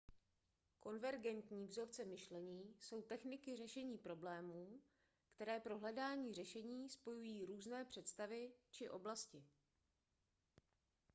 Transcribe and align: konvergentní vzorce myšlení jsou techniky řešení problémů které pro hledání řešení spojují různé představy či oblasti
konvergentní 0.79 1.65
vzorce 1.67 2.05
myšlení 2.05 2.75
jsou 2.79 3.01
techniky 3.01 3.55
řešení 3.55 3.97
problémů 3.97 4.79
které 5.29 5.59
pro 5.59 5.77
hledání 5.79 6.33
řešení 6.33 6.89
spojují 6.89 7.45
různé 7.45 7.85
představy 7.85 8.53
či 8.71 8.89
oblasti 8.89 9.43